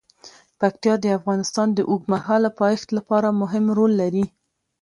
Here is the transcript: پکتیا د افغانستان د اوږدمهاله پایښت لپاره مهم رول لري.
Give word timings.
پکتیا 0.59 0.93
د 1.01 1.05
افغانستان 1.17 1.67
د 1.73 1.79
اوږدمهاله 1.89 2.49
پایښت 2.61 2.87
لپاره 2.97 3.37
مهم 3.41 3.65
رول 3.77 3.91
لري. 4.01 4.25